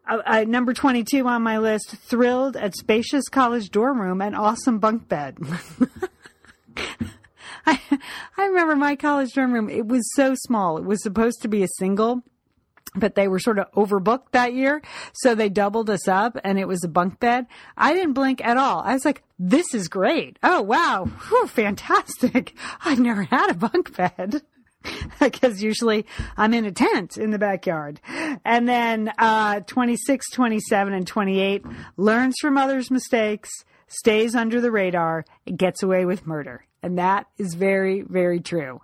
[0.06, 4.78] uh, uh, number 22 on my list thrilled at spacious college dorm room and awesome
[4.78, 5.38] bunk bed.
[7.66, 7.80] I,
[8.36, 9.70] I remember my college dorm room.
[9.70, 10.76] It was so small.
[10.76, 12.22] It was supposed to be a single,
[12.94, 14.82] but they were sort of overbooked that year.
[15.14, 17.46] So they doubled us up and it was a bunk bed.
[17.76, 18.80] I didn't blink at all.
[18.80, 20.38] I was like, this is great.
[20.42, 21.06] Oh, wow.
[21.06, 22.54] Whew, fantastic.
[22.84, 24.42] I've never had a bunk bed.
[25.20, 28.00] because usually I'm in a tent in the backyard.
[28.44, 31.64] And then uh, 26, 27, and 28
[31.96, 33.50] learns from others' mistakes,
[33.86, 36.66] stays under the radar, and gets away with murder.
[36.82, 38.80] And that is very, very true.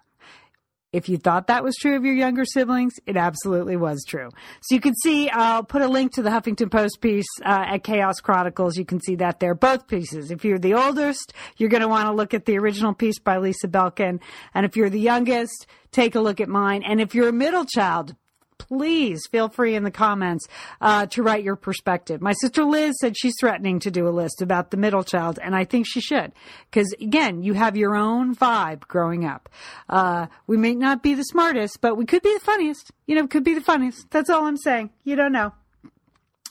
[0.93, 4.29] If you thought that was true of your younger siblings, it absolutely was true.
[4.63, 7.85] So you can see, I'll put a link to the Huffington Post piece uh, at
[7.85, 8.77] Chaos Chronicles.
[8.77, 10.33] You can see that there, both pieces.
[10.33, 13.39] If you're the oldest, you're going to want to look at the original piece by
[13.39, 14.21] Lisa Belkin.
[14.53, 16.83] And if you're the youngest, take a look at mine.
[16.83, 18.17] And if you're a middle child,
[18.61, 20.47] please feel free in the comments
[20.81, 22.21] uh, to write your perspective.
[22.21, 25.57] My sister Liz said she's threatening to do a list about the middle child, and
[25.57, 26.33] I think she should.
[26.71, 29.49] Because again, you have your own vibe growing up.
[29.89, 32.93] Uh, we may not be the smartest, but we could be the funniest.
[33.07, 34.11] You know, could be the funniest.
[34.11, 34.91] That's all I'm saying.
[35.05, 35.53] You don't know.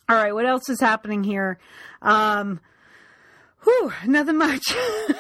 [0.10, 1.60] All right, what else is happening here?
[2.02, 2.60] Um,
[3.64, 4.74] Whew, nothing much.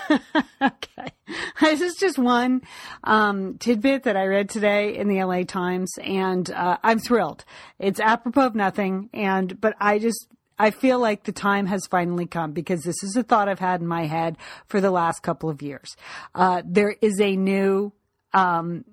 [0.61, 1.11] okay.
[1.61, 2.61] This is just one
[3.03, 7.45] um, tidbit that I read today in the LA Times, and uh, I'm thrilled.
[7.77, 12.25] It's apropos of nothing, and but I just I feel like the time has finally
[12.25, 14.37] come because this is a thought I've had in my head
[14.67, 15.95] for the last couple of years.
[16.35, 17.93] Uh, there is a new
[18.33, 18.83] um,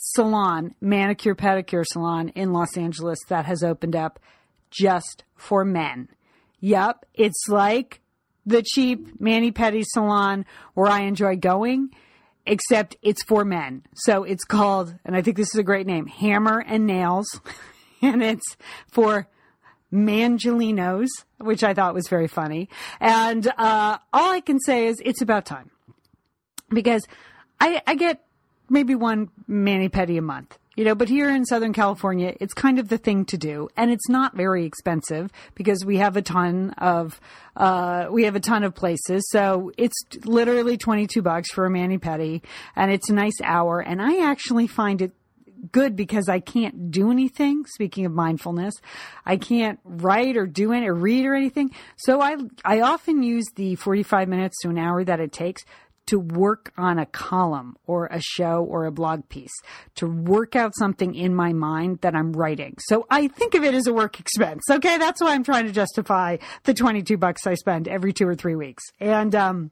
[0.00, 4.18] salon, manicure pedicure salon in Los Angeles that has opened up
[4.70, 6.08] just for men.
[6.60, 8.00] Yep, it's like
[8.50, 11.90] the cheap mani pedi salon where I enjoy going,
[12.46, 13.82] except it's for men.
[13.94, 17.40] So it's called, and I think this is a great name, Hammer and Nails,
[18.02, 18.56] and it's
[18.90, 19.28] for
[19.92, 21.08] Mangelinos,
[21.38, 22.68] which I thought was very funny.
[23.00, 25.70] And uh, all I can say is it's about time
[26.68, 27.06] because
[27.60, 28.24] I, I get
[28.68, 30.58] maybe one mani pedi a month.
[30.80, 33.90] You know, but here in Southern California, it's kind of the thing to do, and
[33.90, 37.20] it's not very expensive because we have a ton of
[37.54, 39.28] uh, we have a ton of places.
[39.28, 39.94] So it's
[40.24, 42.42] literally twenty two bucks for a mani pedi,
[42.74, 43.80] and it's a nice hour.
[43.80, 45.12] And I actually find it
[45.70, 47.66] good because I can't do anything.
[47.66, 48.72] Speaking of mindfulness,
[49.26, 51.72] I can't write or do it or read or anything.
[51.98, 55.62] So I I often use the forty five minutes to an hour that it takes
[56.10, 59.54] to work on a column or a show or a blog piece,
[59.94, 62.74] to work out something in my mind that I'm writing.
[62.80, 64.62] So I think of it as a work expense.
[64.70, 64.98] Okay.
[64.98, 68.56] That's why I'm trying to justify the 22 bucks I spend every two or three
[68.56, 68.82] weeks.
[68.98, 69.70] And, um,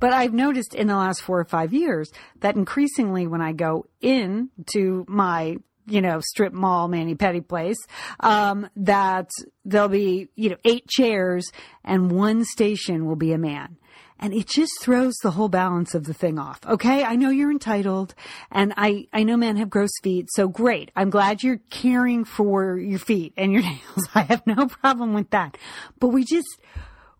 [0.00, 2.10] but I've noticed in the last four or five years
[2.40, 7.78] that increasingly when I go in to my you know, strip mall, mani pedi place,
[8.20, 9.28] um, that
[9.64, 11.50] there'll be, you know, eight chairs
[11.84, 13.76] and one station will be a man.
[14.22, 16.60] And it just throws the whole balance of the thing off.
[16.66, 17.02] Okay.
[17.02, 18.14] I know you're entitled
[18.52, 20.28] and I, I know men have gross feet.
[20.32, 20.90] So great.
[20.94, 24.08] I'm glad you're caring for your feet and your nails.
[24.14, 25.56] I have no problem with that.
[25.98, 26.60] But we just,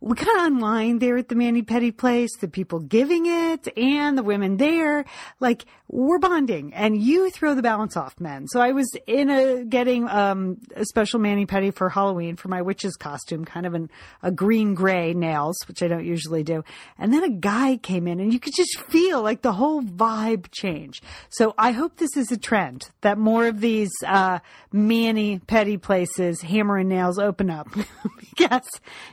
[0.00, 4.22] we of unwind there at the Mani Pedi place, the people giving it and the
[4.22, 5.04] women there.
[5.40, 8.46] Like we're bonding and you throw the balance off men.
[8.48, 12.62] So I was in a getting um, a special Mani Pedi for Halloween for my
[12.62, 13.90] witch's costume, kind of an,
[14.22, 16.64] a green gray nails, which I don't usually do.
[16.98, 20.50] And then a guy came in and you could just feel like the whole vibe
[20.50, 21.02] change.
[21.28, 24.38] So I hope this is a trend that more of these uh,
[24.72, 27.68] Mani Pedi places, hammer and nails open up
[28.20, 28.68] because,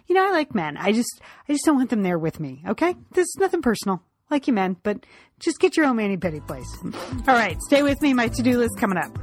[0.07, 0.76] you know, I like men.
[0.79, 2.63] I just, I just don't want them there with me.
[2.67, 2.95] Okay.
[3.11, 4.01] This is nothing personal.
[4.29, 5.05] Like you men, but
[5.39, 6.67] just get your own mani pedi place.
[7.27, 7.57] All right.
[7.61, 8.13] Stay with me.
[8.13, 9.17] My to-do list coming up.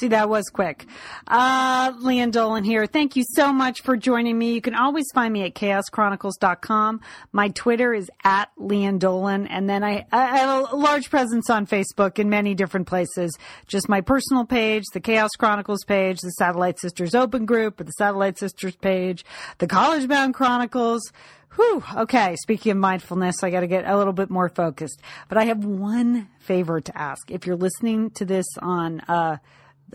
[0.00, 0.86] See, that was quick.
[1.28, 2.86] Uh, Lian Dolan here.
[2.86, 4.54] Thank you so much for joining me.
[4.54, 7.02] You can always find me at chaoschronicles.com.
[7.32, 9.46] My Twitter is at Lian Dolan.
[9.46, 13.36] And then I, I have a large presence on Facebook in many different places.
[13.66, 17.92] Just my personal page, the Chaos Chronicles page, the Satellite Sisters Open Group, or the
[17.92, 19.22] Satellite Sisters page,
[19.58, 21.12] the College Bound Chronicles.
[21.56, 21.84] Whew.
[21.94, 22.36] Okay.
[22.36, 25.02] Speaking of mindfulness, I got to get a little bit more focused.
[25.28, 27.30] But I have one favor to ask.
[27.30, 29.36] If you're listening to this on, uh,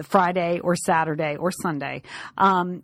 [0.04, 2.02] Friday or Saturday or Sunday.
[2.38, 2.84] Um,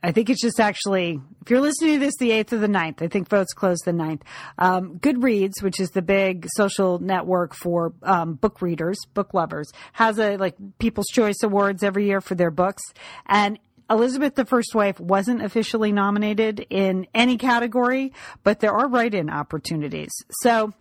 [0.00, 3.02] I think it's just actually, if you're listening to this the 8th or the 9th,
[3.02, 4.20] I think votes close the 9th.
[4.56, 10.20] Um, Goodreads, which is the big social network for um, book readers, book lovers, has
[10.20, 12.82] a like People's Choice Awards every year for their books.
[13.26, 13.58] And
[13.90, 18.12] Elizabeth the First Wife wasn't officially nominated in any category,
[18.44, 20.12] but there are write in opportunities.
[20.42, 20.74] So,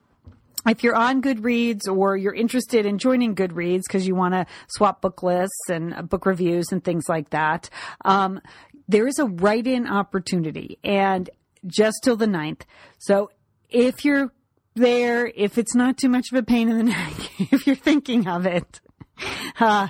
[0.68, 5.02] if you're on Goodreads or you're interested in joining Goodreads because you want to swap
[5.02, 7.70] book lists and uh, book reviews and things like that,
[8.06, 8.42] um,
[8.88, 11.30] there is a write in opportunity and
[11.66, 12.62] just till the 9th.
[13.00, 13.32] So
[13.70, 14.32] if you're
[14.76, 17.14] there, if it's not too much of a pain in the neck,
[17.52, 18.80] if you're thinking of it,
[19.60, 19.88] uh,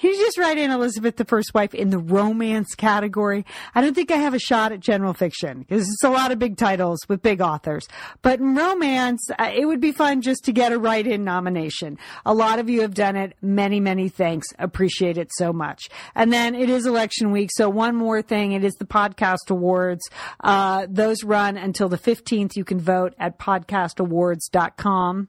[0.00, 3.44] just write in Elizabeth the First Wife in the romance category.
[3.74, 6.38] I don't think I have a shot at general fiction because it's a lot of
[6.38, 7.86] big titles with big authors.
[8.22, 11.98] But in romance, uh, it would be fun just to get a write-in nomination.
[12.26, 13.34] A lot of you have done it.
[13.40, 14.48] Many, many thanks.
[14.58, 15.88] Appreciate it so much.
[16.14, 17.50] And then it is election week.
[17.54, 18.52] So one more thing.
[18.52, 20.08] It is the podcast awards.
[20.40, 22.56] Uh, those run until the 15th.
[22.56, 25.28] You can vote at podcastawards.com.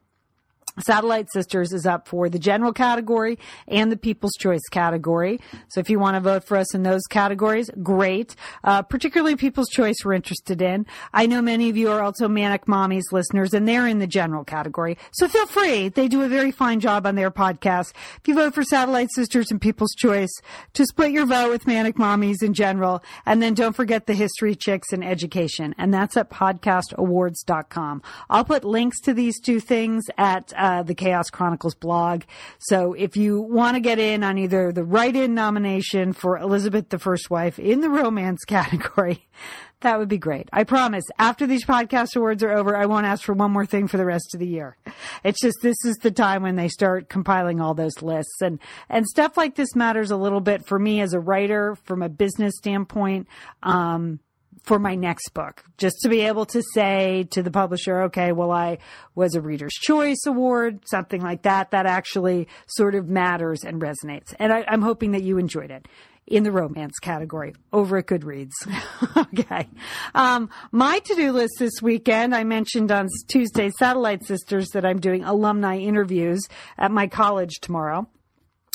[0.78, 5.40] Satellite Sisters is up for the general category and the People's Choice category.
[5.68, 8.36] So if you want to vote for us in those categories, great.
[8.64, 10.86] Uh, particularly People's Choice we're interested in.
[11.12, 14.44] I know many of you are also Manic Mommies listeners and they're in the general
[14.44, 14.96] category.
[15.12, 15.88] So feel free.
[15.88, 17.92] They do a very fine job on their podcast.
[18.18, 20.30] If you vote for Satellite Sisters and People's Choice,
[20.74, 23.02] to split your vote with Manic Mommies in general.
[23.26, 25.74] And then don't forget the History Chicks and Education.
[25.78, 28.02] And that's at podcastawards.com.
[28.28, 32.22] I'll put links to these two things at uh, the Chaos Chronicles blog.
[32.58, 36.98] So if you want to get in on either the write-in nomination for Elizabeth the
[36.98, 39.26] First Wife in the romance category,
[39.80, 40.50] that would be great.
[40.52, 41.04] I promise.
[41.18, 44.04] After these podcast awards are over, I won't ask for one more thing for the
[44.04, 44.76] rest of the year.
[45.24, 49.06] It's just this is the time when they start compiling all those lists and and
[49.06, 52.52] stuff like this matters a little bit for me as a writer from a business
[52.58, 53.28] standpoint.
[53.62, 54.20] Um,
[54.62, 58.50] for my next book, just to be able to say to the publisher, okay, well,
[58.50, 58.78] I
[59.14, 64.34] was a Reader's Choice Award, something like that, that actually sort of matters and resonates.
[64.38, 65.86] And I, am hoping that you enjoyed it
[66.26, 68.52] in the romance category over at Goodreads.
[69.16, 69.68] okay.
[70.14, 75.24] Um, my to-do list this weekend, I mentioned on Tuesday, Satellite Sisters, that I'm doing
[75.24, 76.40] alumni interviews
[76.78, 78.08] at my college tomorrow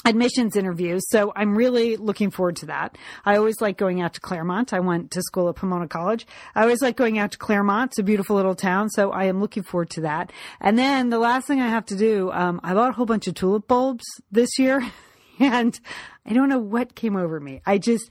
[0.06, 1.04] admissions interviews.
[1.10, 2.98] So I'm really looking forward to that.
[3.26, 4.74] I always like going out to Claremont.
[4.74, 6.28] I went to school at Pomona College.
[6.54, 7.92] I always like going out to Claremont.
[7.92, 8.90] It's a beautiful little town.
[8.90, 10.32] So I am looking forward to that.
[10.62, 13.28] And then the last thing I have to do, um, I bought a whole bunch
[13.28, 14.82] of tulip bulbs this year
[15.40, 15.78] and
[16.26, 17.62] I don't know what came over me.
[17.66, 18.10] I just,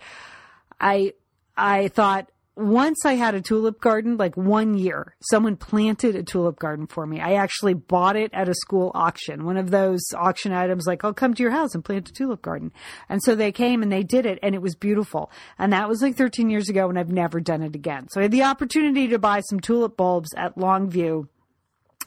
[0.80, 1.14] I,
[1.56, 6.58] I thought, once I had a tulip garden, like one year, someone planted a tulip
[6.58, 7.20] garden for me.
[7.20, 11.12] I actually bought it at a school auction, one of those auction items like, I'll
[11.12, 12.72] come to your house and plant a tulip garden.
[13.08, 15.32] And so they came and they did it and it was beautiful.
[15.58, 18.08] And that was like 13 years ago and I've never done it again.
[18.10, 21.26] So I had the opportunity to buy some tulip bulbs at Longview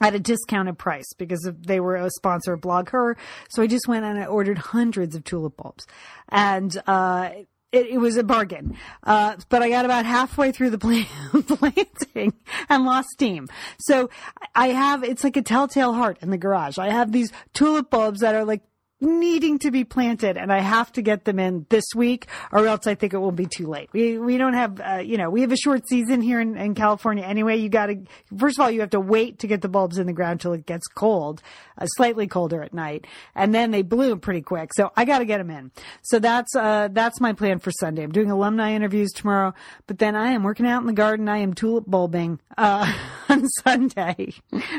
[0.00, 3.16] at a discounted price because they were a sponsor of BlogHer.
[3.50, 5.86] So I just went and I ordered hundreds of tulip bulbs.
[6.30, 7.30] And, uh,
[7.72, 8.76] it, it, was a bargain.
[9.04, 10.78] Uh, but I got about halfway through the
[11.58, 12.32] planting
[12.68, 13.48] and lost steam.
[13.78, 14.10] So
[14.54, 16.78] I have, it's like a telltale heart in the garage.
[16.78, 18.62] I have these tulip bulbs that are like
[19.00, 22.86] needing to be planted and I have to get them in this week or else
[22.86, 23.88] I think it will be too late.
[23.92, 26.74] We, we don't have, uh, you know, we have a short season here in, in
[26.74, 27.56] California anyway.
[27.56, 27.98] You got to,
[28.36, 30.52] first of all, you have to wait to get the bulbs in the ground till
[30.52, 31.42] it gets cold,
[31.78, 33.06] uh, slightly colder at night.
[33.34, 34.74] And then they bloom pretty quick.
[34.74, 35.70] So I got to get them in.
[36.02, 38.02] So that's, uh, that's my plan for Sunday.
[38.02, 39.54] I'm doing alumni interviews tomorrow,
[39.86, 41.28] but then I am working out in the garden.
[41.28, 42.92] I am tulip bulbing, uh,
[43.30, 44.34] on Sunday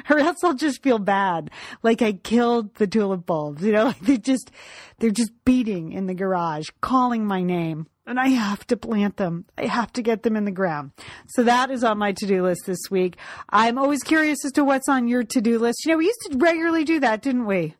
[0.09, 1.51] or else I'll just feel bad.
[1.83, 4.51] Like I killed the tulip bulbs, you know, like they just,
[4.99, 7.87] they're just beating in the garage, calling my name.
[8.05, 9.45] And I have to plant them.
[9.55, 10.91] I have to get them in the ground.
[11.27, 13.17] So that is on my to-do list this week.
[13.51, 15.85] I'm always curious as to what's on your to-do list.
[15.85, 17.75] You know, we used to regularly do that, didn't we?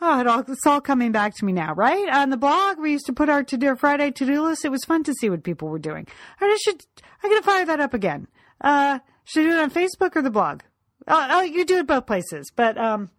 [0.00, 2.08] Oh, it all, it's all coming back to me now, right?
[2.08, 4.64] On the blog, we used to put our to-do Friday to-do list.
[4.64, 6.08] It was fun to see what people were doing.
[6.40, 6.84] I should,
[7.22, 8.26] I gotta fire that up again.
[8.60, 10.62] Uh, should I do it on Facebook or the blog?
[11.08, 13.10] Oh, oh you do it both places, but, um,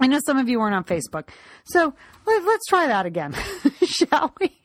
[0.00, 1.28] I know some of you weren't on Facebook.
[1.64, 1.92] So
[2.26, 3.34] let, us try that again,
[3.84, 4.56] shall we?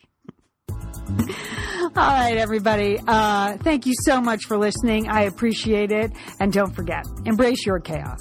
[1.84, 2.99] All right, everybody.
[3.07, 5.09] Uh, thank you so much for listening.
[5.09, 6.11] I appreciate it.
[6.39, 8.19] And don't forget, embrace your chaos.